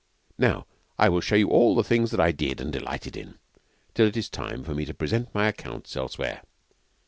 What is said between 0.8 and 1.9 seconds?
I will show you all the